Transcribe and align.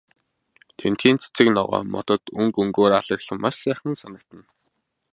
Тэндхийн 0.79 1.17
цэцэг 1.21 1.47
ногоо, 1.57 1.81
модод 1.93 2.23
өнгө 2.39 2.59
өнгөөр 2.63 2.93
алаглан 2.99 3.37
маш 3.41 3.55
сайхан 3.63 3.93
санагдана. 4.01 4.45